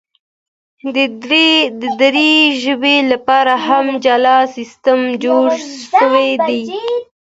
د 0.95 0.97
دري 2.01 2.33
ژبي 2.63 2.97
لپاره 3.11 3.53
هم 3.67 3.85
جلا 4.05 4.37
سیستم 4.55 4.99
جوړ 5.23 5.47
سوی 6.11 6.29
دی. 6.47 6.61